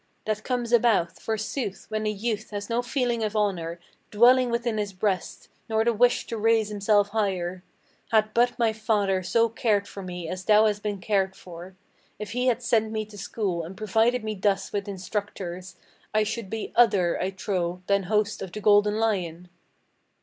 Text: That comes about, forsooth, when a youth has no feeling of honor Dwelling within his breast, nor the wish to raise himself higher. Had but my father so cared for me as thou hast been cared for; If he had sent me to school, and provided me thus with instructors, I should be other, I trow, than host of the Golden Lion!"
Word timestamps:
That 0.25 0.43
comes 0.43 0.71
about, 0.73 1.19
forsooth, 1.19 1.85
when 1.89 2.07
a 2.07 2.09
youth 2.09 2.49
has 2.49 2.71
no 2.71 2.81
feeling 2.81 3.23
of 3.23 3.35
honor 3.35 3.79
Dwelling 4.09 4.49
within 4.49 4.79
his 4.79 4.93
breast, 4.93 5.47
nor 5.69 5.85
the 5.85 5.93
wish 5.93 6.25
to 6.25 6.39
raise 6.39 6.69
himself 6.69 7.09
higher. 7.09 7.63
Had 8.09 8.33
but 8.33 8.57
my 8.57 8.73
father 8.73 9.21
so 9.21 9.47
cared 9.47 9.87
for 9.87 10.01
me 10.01 10.27
as 10.27 10.43
thou 10.45 10.65
hast 10.65 10.81
been 10.81 10.97
cared 10.99 11.35
for; 11.35 11.75
If 12.17 12.31
he 12.31 12.47
had 12.47 12.63
sent 12.63 12.91
me 12.91 13.05
to 13.05 13.17
school, 13.19 13.63
and 13.63 13.77
provided 13.77 14.23
me 14.23 14.33
thus 14.33 14.73
with 14.73 14.87
instructors, 14.87 15.75
I 16.15 16.23
should 16.23 16.49
be 16.49 16.73
other, 16.75 17.21
I 17.21 17.29
trow, 17.29 17.83
than 17.85 18.05
host 18.05 18.41
of 18.41 18.51
the 18.51 18.59
Golden 18.59 18.97
Lion!" 18.99 19.49